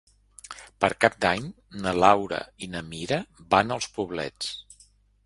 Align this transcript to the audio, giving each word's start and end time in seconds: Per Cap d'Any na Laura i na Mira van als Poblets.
Per 0.85 0.89
Cap 1.03 1.17
d'Any 1.25 1.43
na 1.83 1.93
Laura 2.05 2.39
i 2.69 2.71
na 2.77 2.81
Mira 2.87 3.21
van 3.55 3.75
als 3.77 3.89
Poblets. 3.99 4.51